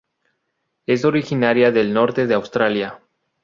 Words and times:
Es 0.87 1.05
originaria 1.05 1.69
del 1.69 1.93
norte 1.93 2.25
de 2.25 2.33
Australia. 2.33 3.03